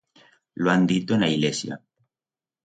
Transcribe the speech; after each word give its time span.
Lo 0.63 0.71
han 0.73 0.87
dito 0.91 1.13
en 1.19 1.27
a 1.27 1.29
ilesia. 1.35 1.79